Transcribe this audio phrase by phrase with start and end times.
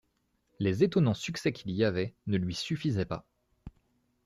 [0.57, 3.27] Les étonnants succès qu'il y avait ne lui suffisaient pas.